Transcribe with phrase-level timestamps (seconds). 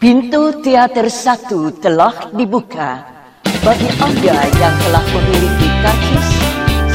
[0.00, 3.04] Pintu teater satu telah dibuka.
[3.60, 6.28] Bagi Anda yang telah memiliki karcis,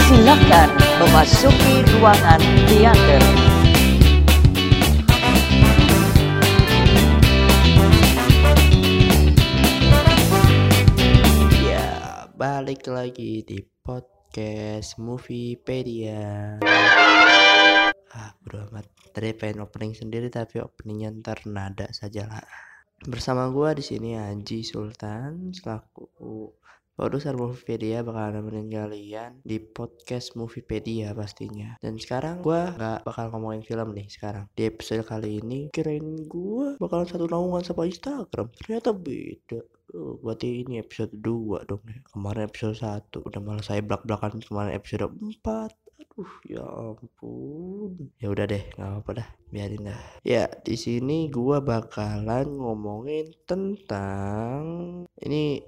[0.10, 3.22] silakan memasuki ruangan teater.
[11.62, 16.58] Ya, balik lagi di podcast Moviepedia.
[18.18, 18.90] Ah, bro amat.
[19.14, 22.74] Tadi pengen opening sendiri tapi openingnya ntar nada saja lah.
[23.04, 26.08] Bersama gua di sini Haji Sultan selaku
[26.96, 31.76] produser Moviepedia bakal nemenin kalian di podcast Moviepedia pastinya.
[31.84, 34.48] Dan sekarang gua nggak bakal ngomongin film nih sekarang.
[34.56, 38.48] Di episode kali ini kirain gua bakalan satu naungan sama Instagram.
[38.56, 39.60] Ternyata beda.
[39.96, 42.00] Oh, berarti ini episode 2 dong ya.
[42.10, 45.85] Kemarin episode 1 udah malah saya belak-belakan kemarin episode 4.
[45.96, 48.12] Aduh, ya ampun.
[48.20, 49.30] Ya udah deh, nggak apa-apa dah.
[49.52, 50.02] Biarin dah.
[50.28, 54.62] Ya, di sini gua bakalan ngomongin tentang
[55.24, 55.64] ini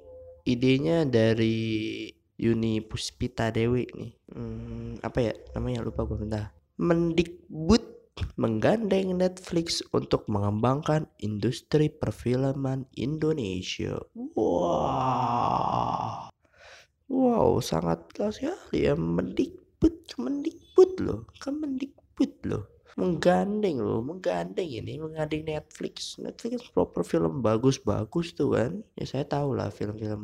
[0.47, 4.11] idenya dari Yuni Puspita Dewi nih.
[4.31, 6.53] Hmm, apa ya namanya lupa gue bentar.
[6.77, 7.97] Mendikbud
[8.37, 13.97] menggandeng Netflix untuk mengembangkan industri perfilman Indonesia.
[14.37, 15.09] Wah,
[17.09, 18.53] wow, sangat sekali
[18.85, 19.66] ya Mendikbud,
[20.17, 22.65] Kemendikbud loh, Kemendikbud loh.
[22.97, 26.17] Menggandeng loh, menggandeng ini, menggandeng Netflix.
[26.17, 28.81] Netflix proper film bagus-bagus tuh kan.
[28.97, 30.23] Ya saya tahu lah film-film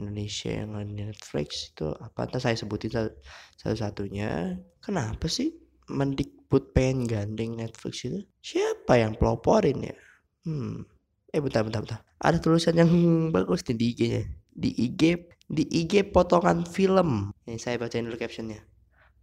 [0.00, 3.12] Indonesia yang ada Netflix itu apa entah saya sebutin
[3.60, 4.56] satu-satunya.
[4.80, 5.52] Kenapa sih
[5.92, 8.24] Mendikbud pengen gandeng Netflix itu?
[8.40, 9.96] Siapa yang peloporin ya?
[10.48, 10.88] Hmm.
[11.28, 12.00] Eh bentar bentar bentar.
[12.16, 12.88] Ada tulisan yang
[13.36, 14.22] bagus nih di IG-nya.
[14.52, 15.02] Di IG
[15.52, 17.28] di IG potongan film.
[17.44, 18.64] Nih saya bacain dulu captionnya.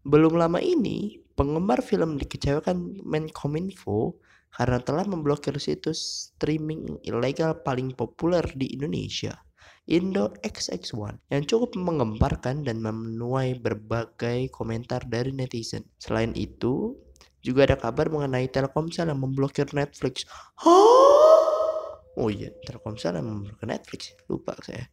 [0.06, 4.22] Belum lama ini, penggemar film dikecewakan Menkominfo
[4.54, 9.42] karena telah memblokir situs streaming ilegal paling populer di Indonesia.
[9.90, 15.82] Indo XX1 yang cukup menggemparkan dan menuai berbagai komentar dari netizen.
[15.98, 16.94] Selain itu,
[17.42, 20.30] juga ada kabar mengenai Telkomsel yang memblokir Netflix.
[20.62, 24.14] Oh iya, Telkomsel yang memblokir Netflix.
[24.30, 24.86] Lupa saya.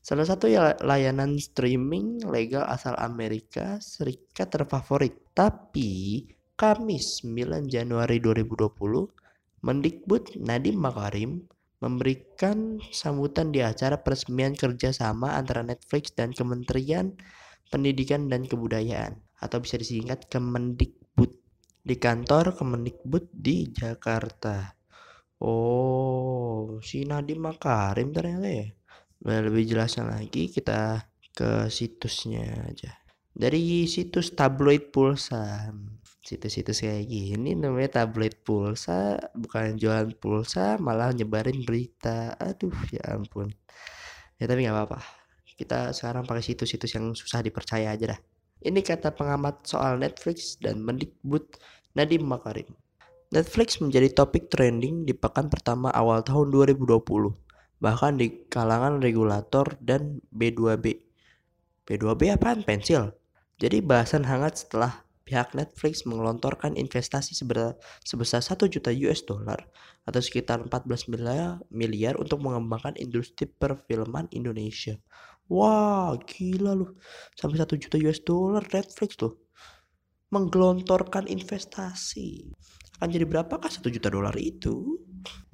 [0.00, 5.12] Salah satu ya layanan streaming legal asal Amerika Serikat terfavorit.
[5.36, 6.24] Tapi
[6.56, 8.72] Kamis 9 Januari 2020,
[9.60, 11.44] Mendikbud Nadiem Makarim
[11.80, 17.16] memberikan sambutan di acara peresmian kerjasama antara Netflix dan Kementerian
[17.68, 21.32] Pendidikan dan Kebudayaan atau bisa disingkat Kemendikbud
[21.80, 24.76] di kantor Kemendikbud di Jakarta.
[25.40, 28.68] Oh, si Nadiem Makarim ternyata ya.
[29.20, 31.04] Nah, lebih jelasnya lagi kita
[31.36, 32.96] ke situsnya aja.
[33.36, 35.68] Dari situs tabloid pulsa.
[36.20, 42.36] Situs-situs kayak gini namanya tabloid pulsa, bukan jualan pulsa, malah nyebarin berita.
[42.36, 43.52] Aduh, ya ampun.
[44.40, 45.00] Ya tapi nggak apa-apa.
[45.56, 48.20] Kita sekarang pakai situs-situs yang susah dipercaya aja dah.
[48.60, 51.60] Ini kata pengamat soal Netflix dan Mendikbud
[51.96, 52.68] Nadiem Makarim.
[53.32, 57.49] Netflix menjadi topik trending di pekan pertama awal tahun 2020
[57.80, 61.00] bahkan di kalangan regulator dan B2B.
[61.88, 62.62] B2B apaan?
[62.62, 63.16] Pensil.
[63.60, 69.62] Jadi bahasan hangat setelah pihak Netflix mengelontorkan investasi sebesar, sebesar 1 juta US dollar
[70.02, 74.98] atau sekitar 14 miliar, miliar untuk mengembangkan industri perfilman Indonesia.
[75.46, 76.98] Wah, gila loh.
[77.38, 79.38] Sampai 1 juta US dollar Netflix tuh.
[80.30, 82.54] Menggelontorkan investasi.
[82.98, 84.98] Akan jadi berapakah 1 juta dolar itu?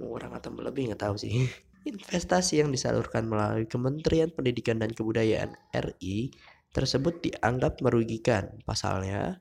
[0.01, 1.49] Murah atau lebih nggak tahu sih.
[1.87, 6.35] Investasi yang disalurkan melalui Kementerian Pendidikan dan Kebudayaan RI
[6.75, 8.59] tersebut dianggap merugikan.
[8.67, 9.39] Pasalnya,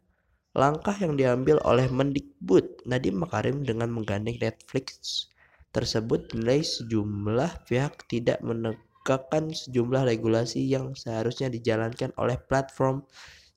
[0.53, 5.25] langkah yang diambil oleh Mendikbud Nadiem Makarim dengan menggandeng Netflix
[5.73, 13.01] tersebut dinilai sejumlah pihak tidak menegakkan sejumlah regulasi yang seharusnya dijalankan oleh platform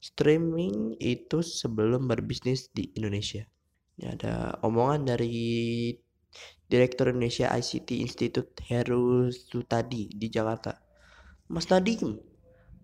[0.00, 3.44] streaming itu sebelum berbisnis di Indonesia.
[4.00, 5.36] Ini ada omongan dari
[6.68, 10.76] Direktur Indonesia ICT Institute Heru Sutadi di Jakarta.
[11.48, 12.20] Mas Nadiem,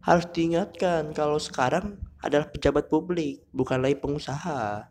[0.00, 4.88] harus diingatkan kalau sekarang adalah pejabat publik, bukan lagi pengusaha.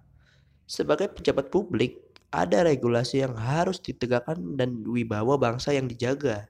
[0.69, 1.97] Sebagai pejabat publik,
[2.29, 6.45] ada regulasi yang harus ditegakkan dan wibawa bangsa yang dijaga.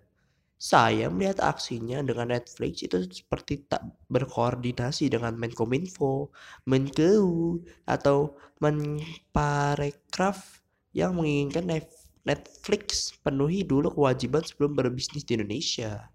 [0.59, 6.27] Saya melihat aksinya dengan Netflix itu seperti tak berkoordinasi dengan Menkominfo,
[6.67, 10.59] Menkeu, atau Menparekraf
[10.91, 12.02] yang menginginkan Netflix
[13.19, 16.07] penuhi dulu kewajiban sebelum berbisnis di Indonesia.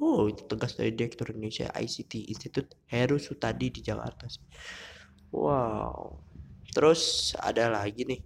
[0.00, 4.24] Oh, itu tegas dari Direktur Indonesia ICT Institute Heru Sutadi di Jakarta.
[5.28, 6.24] Wow.
[6.72, 8.20] Terus ada lagi nih.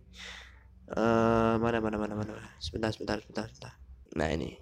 [0.93, 3.75] uh, mana mana mana mana sebentar sebentar sebentar sebentar
[4.15, 4.55] nah ini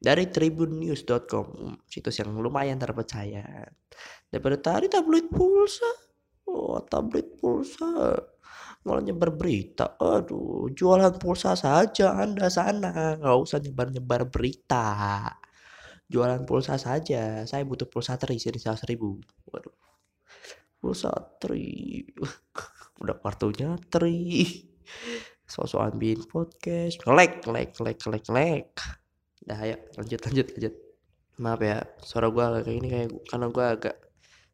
[0.00, 3.68] dari tribunnews.com situs yang lumayan terpercaya
[4.32, 5.90] daripada tadi tabloid pulsa
[6.48, 8.16] oh tabloid pulsa
[8.88, 10.00] malah nyebar berita.
[10.00, 13.20] Aduh jualan pulsa saja anda sana.
[13.20, 14.88] Nggak usah nyebar nyebar berita.
[16.08, 17.44] Jualan pulsa saja.
[17.44, 19.20] Saya butuh pulsa tri sini seribu.
[19.52, 19.76] Waduh.
[20.80, 22.00] Pulsa tri.
[23.04, 24.48] Udah kartunya tri.
[25.44, 27.04] Sosok ambil podcast.
[27.04, 28.72] Like like like like like
[29.44, 29.76] dah ayo.
[30.00, 30.74] Lanjut lanjut lanjut.
[31.38, 33.96] Maaf ya suara gue kayak ini kayak karena gue agak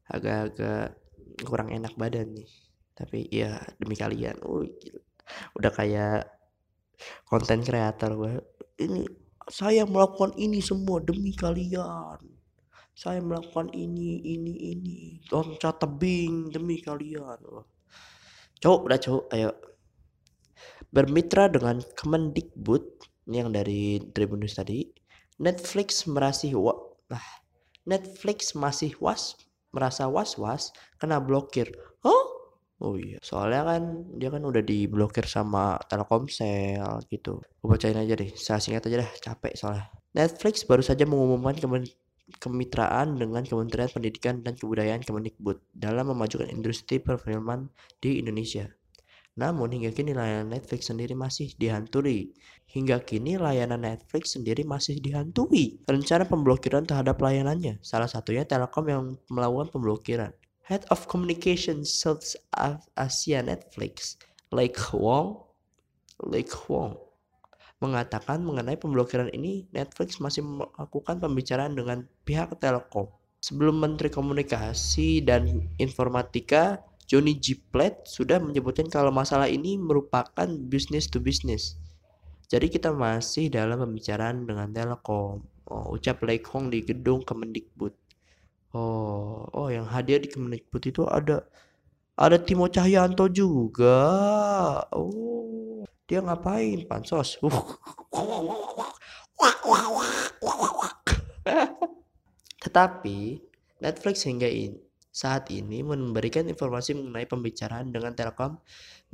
[0.05, 1.01] agak-agak
[1.49, 2.64] kurang enak badan nih
[2.95, 4.63] tapi ya demi kalian oh,
[5.59, 6.31] udah kayak
[7.27, 8.33] konten kreator gue
[8.79, 9.03] ini
[9.49, 12.21] saya melakukan ini semua demi kalian.
[12.95, 14.99] Saya melakukan ini ini ini.
[15.29, 17.43] Loncat tebing demi kalian.
[18.63, 19.51] Cowok udah cowok ayo.
[20.95, 22.85] Bermitra dengan Kemendikbud
[23.29, 24.87] yang dari Tribun tadi
[25.43, 26.77] Netflix merasih wa
[27.11, 27.25] nah,
[27.83, 29.35] Netflix masih was
[29.75, 30.71] merasa was-was
[31.03, 31.67] kena blokir.
[32.07, 32.44] Oh,
[32.83, 33.83] Oh iya, soalnya kan
[34.19, 37.39] dia kan udah diblokir sama Telkomsel gitu.
[37.63, 39.87] Gue bacain aja deh, saya singkat aja deh, capek soalnya.
[40.15, 41.87] Netflix baru saja mengumumkan kemen
[42.41, 48.67] kemitraan dengan Kementerian Pendidikan dan Kebudayaan Kemendikbud dalam memajukan industri perfilman di Indonesia.
[49.35, 52.31] Namun hingga kini layanan Netflix sendiri masih dihantui.
[52.71, 55.83] Hingga kini layanan Netflix sendiri masih dihantui.
[55.91, 60.31] Rencana pemblokiran terhadap layanannya, salah satunya Telkom yang melakukan pemblokiran.
[60.65, 62.25] Head of Communications South
[62.97, 64.17] Asia Netflix,
[64.49, 65.45] Lake Wong,
[66.25, 66.97] Lake Wong,
[67.85, 73.13] mengatakan mengenai pemblokiran ini Netflix masih melakukan pembicaraan dengan pihak Telkom.
[73.45, 77.61] Sebelum Menteri Komunikasi dan Informatika Johnny G.
[77.61, 81.77] Platt sudah menyebutkan kalau masalah ini merupakan business to business.
[82.49, 85.45] Jadi kita masih dalam pembicaraan dengan Telkom.
[85.69, 87.93] Oh, ucap Lake Hong di gedung Kemendikbud.
[88.75, 91.47] Oh, oh yang hadir di Kemendikbud itu ada
[92.19, 94.03] ada Timo Cahyanto juga.
[94.91, 97.39] Oh, dia ngapain pansos?
[102.67, 103.19] Tetapi
[103.79, 104.83] Netflix hingga ini
[105.15, 108.59] saat ini memberikan informasi mengenai pembicaraan dengan Telkom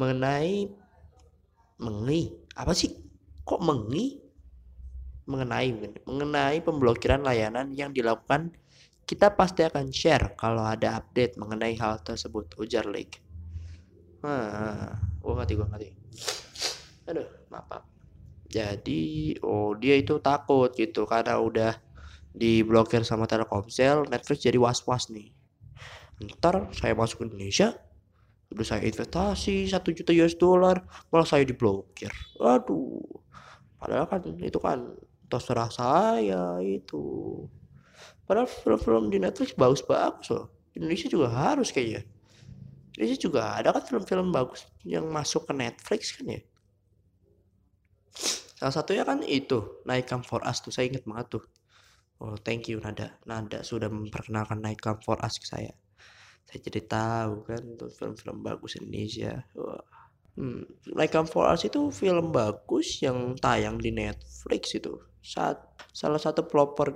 [0.00, 0.72] mengenai
[1.76, 2.96] mengenai apa sih?
[3.44, 4.24] Kok mengenai?
[5.28, 5.68] Mengenai
[6.08, 8.56] mengenai pemblokiran layanan yang dilakukan
[9.10, 13.18] kita pasti akan share kalau ada update mengenai hal tersebut, ujar Lake.
[14.22, 15.90] Hah, gua ngerti, gua ngerti.
[17.10, 17.82] Aduh, maaf.
[18.46, 21.74] Jadi, oh dia itu takut gitu karena udah
[22.30, 25.34] diblokir sama Telkomsel, Netflix jadi was-was nih.
[26.22, 27.74] Ntar saya masuk ke Indonesia,
[28.54, 32.14] udah saya investasi satu juta US dollar, malah saya diblokir.
[32.38, 33.02] Aduh,
[33.74, 34.94] padahal kan itu kan
[35.26, 37.02] terserah saya itu.
[38.30, 40.70] Padahal film-film di Netflix bagus-bagus loh.
[40.78, 42.06] Indonesia juga harus kayaknya.
[42.94, 46.40] Indonesia juga ada kan film-film bagus yang masuk ke Netflix kan ya.
[48.54, 50.70] Salah satunya kan itu, Night Come For Us tuh.
[50.70, 51.44] Saya inget banget tuh.
[52.22, 53.18] Oh, thank you Nada.
[53.26, 55.74] Nada sudah memperkenalkan Night Come For Us ke saya.
[56.46, 59.42] Saya jadi tahu kan tuh film-film bagus Indonesia.
[59.58, 59.82] Wah.
[60.38, 65.02] Hmm, Night Come For Us itu film bagus yang tayang di Netflix itu.
[65.18, 66.94] Saat salah satu pelopor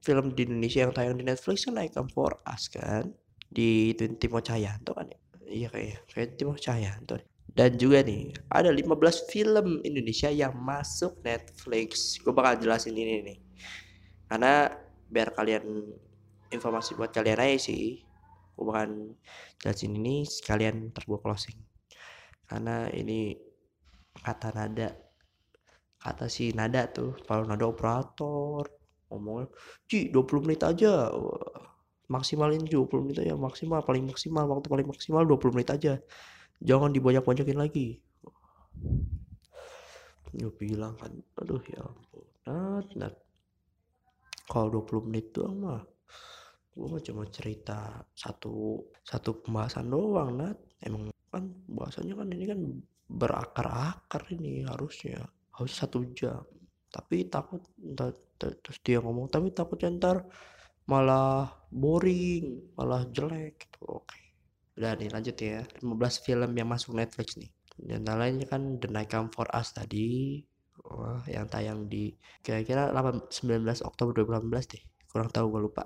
[0.00, 3.12] film di Indonesia yang tayang di Netflix kan naik For Us kan?
[3.50, 5.18] Di Timo Cahyanto kan ya?
[5.50, 7.18] Iya kayak kayak Timo Cahyanto
[7.50, 12.18] dan juga nih ada 15 film Indonesia yang masuk Netflix.
[12.22, 13.38] Gue bakal jelasin ini nih.
[14.30, 14.70] Karena
[15.10, 15.66] biar kalian
[16.54, 18.06] informasi buat kalian aja sih
[18.54, 19.18] gue bakal
[19.58, 21.58] jelasin ini sekalian gue closing.
[22.46, 23.34] Karena ini
[24.14, 24.94] kata nada
[26.00, 28.79] kata si nada tuh kalau nada operator
[29.10, 29.50] ngomongnya
[29.90, 31.10] Ci 20 menit aja.
[32.10, 35.92] Maksimalin 20 menit aja maksimal paling maksimal waktu paling maksimal 20 menit aja.
[36.58, 38.02] Jangan dibanyak-banyakin lagi.
[40.30, 43.14] Gue bilang kan aduh ya ampun nat nat.
[44.50, 45.82] Kalau 20 menit doang mah
[46.70, 50.58] gue mah cuma cerita satu satu pembahasan doang nat.
[50.82, 52.60] Emang kan bahasanya kan ini kan
[53.10, 55.22] berakar-akar ini harusnya
[55.54, 56.42] harus satu jam.
[56.90, 57.62] Tapi takut
[58.40, 60.16] terus dia ngomong tapi takutnya ntar
[60.88, 64.02] malah boring malah jelek gitu.
[64.02, 64.18] Oke.
[64.80, 65.60] Udah nih lanjut ya.
[65.84, 67.52] 15 film yang masuk Netflix nih.
[67.76, 70.40] Dan lainnya kan The Night Come For Us tadi.
[70.80, 73.30] Wah, yang tayang di kira-kira 19
[73.84, 74.82] Oktober 2018 deh.
[75.12, 75.84] Kurang tahu gue lupa.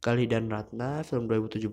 [0.00, 1.68] Kali dan Ratna, film 2017.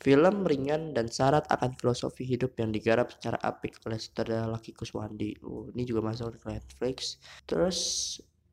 [0.00, 5.36] Film ringan dan syarat akan filosofi hidup yang digarap secara apik oleh sutradara Laki Kuswandi.
[5.44, 7.20] Oh, ini juga masuk ke Netflix.
[7.44, 7.78] Terus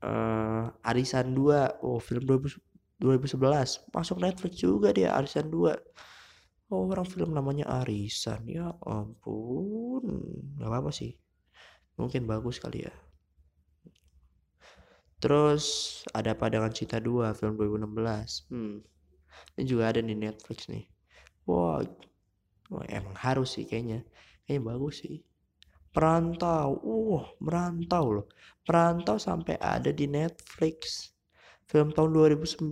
[0.06, 1.82] uh, Arisan 2.
[1.82, 3.90] Oh, film 2011.
[3.92, 5.74] Masuk Netflix juga dia Arisan 2.
[6.70, 8.46] Oh, orang film namanya Arisan.
[8.46, 10.06] Ya ampun.
[10.62, 11.18] Gak apa-apa sih.
[11.98, 12.94] Mungkin bagus kali ya.
[15.20, 15.66] Terus
[16.14, 18.52] ada Padangan Cinta 2 film 2016.
[18.54, 18.86] Hmm.
[19.56, 20.86] Ini juga ada di Netflix nih.
[21.48, 21.82] Wah,
[22.70, 24.06] wah emang harus sih kayaknya.
[24.46, 25.26] Kayaknya bagus sih.
[25.96, 28.28] Perantau, wah merantau loh.
[28.68, 31.10] Perantau sampai ada di Netflix.
[31.66, 32.68] Film tahun 2009,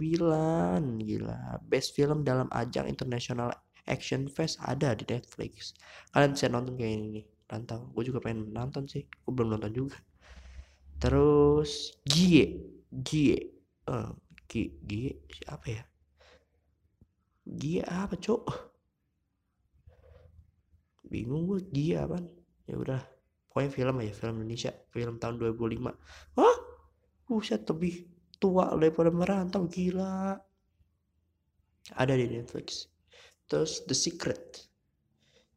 [1.02, 1.64] gila.
[1.66, 3.50] Best film dalam ajang International
[3.88, 5.72] Action Fest ada di Netflix.
[6.12, 7.26] Kalian bisa nonton kayak ini nih.
[7.48, 7.88] Perantau.
[7.96, 9.08] Gue juga pengen nonton sih.
[9.08, 9.98] Gue belum nonton juga
[11.04, 13.36] terus Gie Gie
[13.92, 14.16] uh,
[14.48, 15.84] Gie siapa ya
[17.44, 18.44] Gie apa cok
[21.12, 22.24] bingung gue Gie apa
[22.68, 23.02] ya udah
[23.52, 26.58] pokoknya film aja film Indonesia film tahun 2005 wah
[27.28, 28.08] buset lebih
[28.40, 30.38] tua daripada merantau gila
[31.94, 32.88] ada di Netflix
[33.48, 34.64] terus The Secret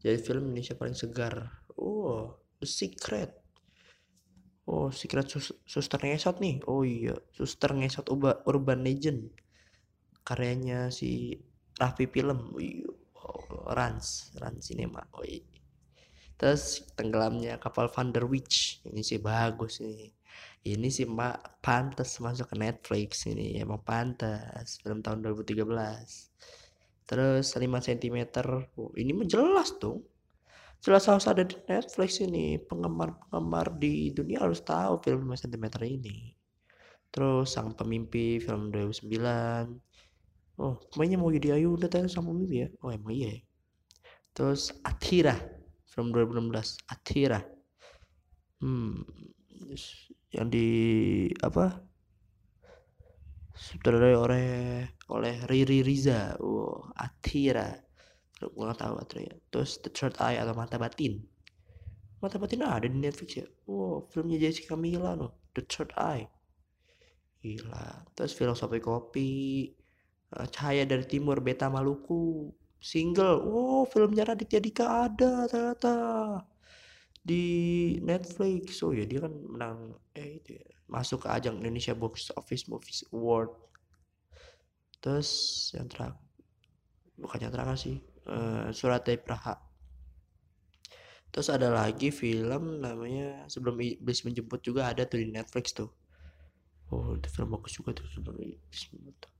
[0.02, 3.46] jadi film Indonesia paling segar oh The Secret
[4.66, 6.58] Oh, Secret Sus Suster Ngesot nih.
[6.66, 9.30] Oh iya, Suster Ngesot Uba Urban Legend.
[10.26, 11.38] Karyanya si
[11.78, 12.50] Raffi Film.
[12.50, 12.90] Oh, iya.
[13.14, 15.06] Oh, Rans, Rans Cinema.
[15.14, 15.55] Oh iya.
[16.36, 18.84] Terus tenggelamnya kapal Van Witch.
[18.84, 20.12] Ini sih bagus nih.
[20.66, 23.56] Ini sih mbak pantas masuk ke Netflix ini.
[23.56, 25.64] Emang pantas film tahun 2013
[27.06, 28.18] terus 5 cm
[28.74, 30.02] oh, ini menjelas tuh
[30.82, 32.58] jelas harus ada di Netflix ini.
[32.60, 36.34] Penggemar-penggemar di dunia harus tahu film 5 cm ini.
[37.14, 39.06] Terus sang pemimpi film 2009
[40.56, 42.68] oh pemainnya mau jadi Ayu udah tahu sang pemimpi ya?
[42.84, 43.32] Oh emang iya.
[43.32, 43.38] Ya.
[44.36, 45.55] terus Atira
[45.96, 47.40] film 2016 Atira
[48.60, 49.00] hmm
[50.36, 50.68] yang di
[51.40, 51.72] apa?
[53.56, 54.48] Sutradarai oleh
[55.08, 56.36] oleh Riri Riza.
[56.44, 57.72] Oh Atira
[58.36, 59.32] gue gak tahu ya.
[59.48, 61.16] Terus The Third Eye atau Mata Batin.
[62.20, 63.48] Mata Batin ada di Netflix ya.
[63.64, 65.48] Wow filmnya Jessica Mila loh.
[65.56, 66.28] The Third Eye.
[67.40, 68.12] Gila.
[68.12, 69.30] Terus filosofi kopi
[70.36, 75.94] uh, Cahaya dari Timur Beta Maluku single wow filmnya Raditya Dika ada ternyata
[77.26, 77.44] di
[78.02, 82.70] Netflix oh ya dia kan menang eh itu ya masuk ke ajang Indonesia Box Office
[82.70, 83.50] Movies Award
[85.02, 85.30] terus
[85.74, 86.18] yang terakhir
[87.16, 87.96] bukan yang terakhir sih
[88.28, 89.56] uh, Surat dari Praha.
[91.30, 95.90] Terus ada lagi film namanya Sebelum Iblis Menjemput juga ada tuh di Netflix tuh.
[96.88, 99.35] Oh, itu film bagus juga tuh Sebelum Iblis Menjemput.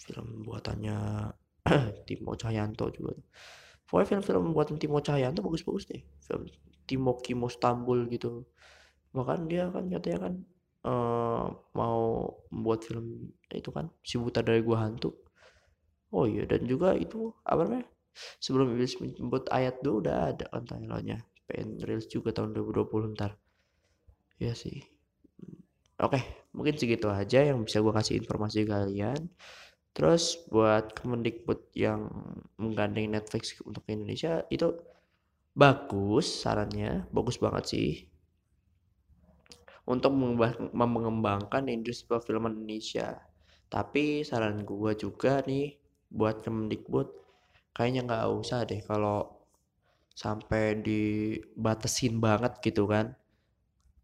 [0.00, 0.96] Film buatannya
[2.08, 3.12] Timo Cahyanto juga.
[3.84, 6.02] Pokoknya film-film buatan Timo Cahyanto bagus-bagus deh.
[6.24, 6.48] Film
[6.88, 8.48] Timo Kimo Stambul gitu.
[9.12, 10.34] Bahkan dia kan katanya kan
[10.88, 11.44] uh,
[11.76, 15.12] mau membuat film itu kan si buta dari gua hantu
[16.10, 17.86] Oh iya dan juga itu apa namanya?
[18.42, 21.22] Sebelum Iblis menjemput ayat 2 udah ada kan timelinenya.
[21.46, 23.38] Pengen reels juga tahun 2020 ntar.
[24.42, 24.82] Ya sih.
[26.02, 26.18] Oke,
[26.50, 29.30] mungkin segitu aja yang bisa gue kasih informasi kalian.
[29.90, 32.06] Terus buat Kemendikbud yang
[32.56, 34.70] menggandeng Netflix untuk Indonesia itu
[35.52, 37.90] bagus sarannya, bagus banget sih.
[39.90, 40.14] Untuk
[40.70, 43.18] mengembangkan industri perfilman Indonesia.
[43.66, 45.74] Tapi saran gue juga nih
[46.10, 47.06] buat Kemendikbud
[47.74, 49.30] kayaknya nggak usah deh kalau
[50.14, 53.14] sampai dibatasin banget gitu kan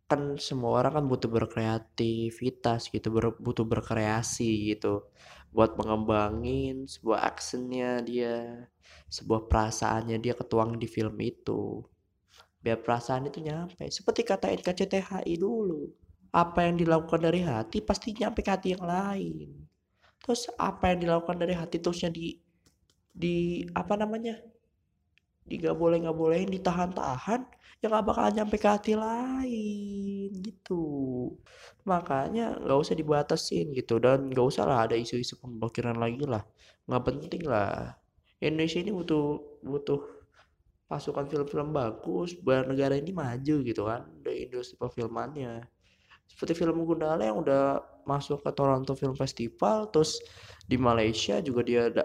[0.06, 5.10] kan semua orang kan butuh berkreativitas gitu ber, butuh berkreasi gitu
[5.50, 8.66] buat mengembangin sebuah actionnya dia
[9.10, 11.82] sebuah perasaannya dia ketuang di film itu.
[12.62, 13.86] Biar perasaan itu nyampe.
[13.90, 15.86] Seperti kata NKCTHI dulu
[16.36, 19.48] apa yang dilakukan dari hati pasti nyampe ke hati yang lain.
[20.20, 22.36] Terus apa yang dilakukan dari hati terusnya di
[23.16, 24.36] di apa namanya
[25.46, 27.46] di gak boleh nggak bolehin ditahan-tahan
[27.80, 30.84] ya nggak bakal nyampe ke hati lain gitu.
[31.84, 34.00] Makanya nggak usah dibatasin gitu.
[34.00, 36.42] Dan nggak usah lah ada isu-isu pemblokiran lagi lah.
[36.88, 37.94] Nggak penting lah.
[38.40, 39.24] Indonesia ini butuh
[39.64, 40.00] butuh
[40.86, 44.08] pasukan film-film bagus biar negara ini maju gitu kan.
[44.24, 45.62] Dari industri perfilmannya.
[46.26, 50.18] Seperti film Gundala yang udah masuk ke Toronto Film Festival terus
[50.66, 52.04] di Malaysia juga dia ada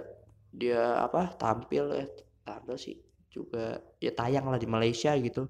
[0.51, 2.05] dia apa tampil ya
[2.45, 2.97] tampil sih
[3.31, 5.47] juga ya tayang lah di Malaysia gitu.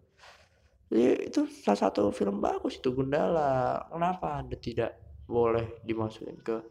[0.92, 3.82] Jadi itu salah satu film bagus itu Gundala.
[3.90, 4.96] Kenapa anda tidak
[5.26, 6.62] boleh dimasukin ke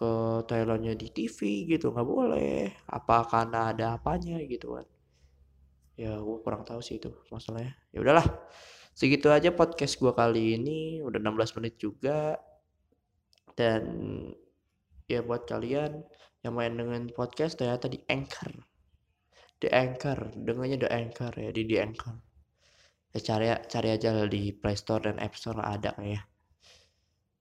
[0.00, 0.10] ke
[0.48, 1.92] Thailandnya di TV gitu?
[1.92, 2.72] Nggak boleh.
[2.88, 4.86] Apa karena ada apanya gitu kan?
[6.00, 7.76] Ya gue kurang tahu sih itu masalahnya.
[7.92, 8.24] Ya udahlah
[8.96, 11.04] segitu aja podcast gue kali ini.
[11.04, 12.40] Udah 16 menit juga.
[13.52, 13.84] Dan
[15.04, 16.00] ya buat kalian
[16.40, 18.69] yang main dengan podcast ternyata di Anchor
[19.60, 22.16] di Anchor dengannya di Anchor ya di di Anchor.
[23.12, 26.24] Ya cari cari aja di Play Store dan App Store ada ya.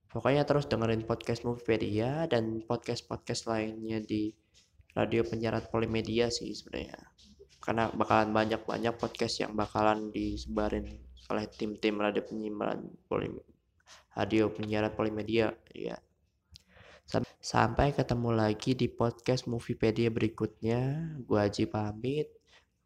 [0.10, 4.34] Pokoknya terus dengerin podcast Moviepedia dan podcast-podcast lainnya di
[4.98, 6.98] radio penyiaran Polimedia sih sebenarnya.
[7.62, 10.90] Karena bakalan banyak-banyak podcast yang bakalan disebarin
[11.30, 13.60] oleh tim-tim radio penyiaran Polimedia
[14.20, 15.96] radio penyiaran Polimedia ya
[17.40, 21.14] sampai ketemu lagi di podcast Moviepedia berikutnya.
[21.26, 22.30] Gua Haji pamit.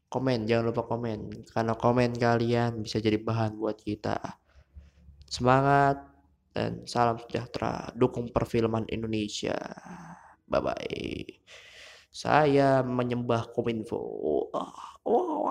[0.07, 1.47] Komen jangan lupa komen.
[1.51, 4.19] Karena komen kalian bisa jadi bahan buat kita.
[5.27, 5.99] Semangat
[6.55, 7.91] dan salam sejahtera.
[7.97, 9.57] Dukung perfilman Indonesia.
[10.47, 11.43] Bye bye
[12.13, 13.97] saya menyembah kominfo.
[13.97, 14.53] Oh,
[15.09, 15.49] oh.